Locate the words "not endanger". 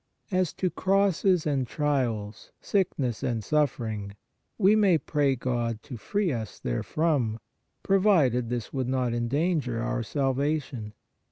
8.89-9.79